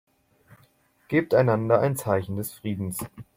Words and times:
Gebt 1.09 1.35
einander 1.35 1.79
ein 1.79 1.95
Zeichen 1.95 2.35
des 2.37 2.53
Friedens. 2.55 2.97